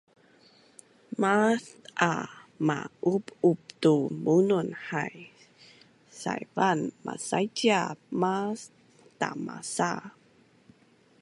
Maaz 1.21 1.63
a 2.11 2.13
ma-ub-ub 2.67 3.59
tu 3.81 3.93
bunun 4.23 4.67
hai 4.87 5.15
saivan 6.21 6.79
masaicia 7.05 7.81
mas 8.21 8.59
tamasaz 9.19 10.03